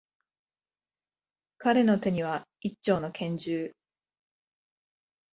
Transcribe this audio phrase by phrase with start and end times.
[1.59, 3.75] 彼の手には、一丁の拳銃。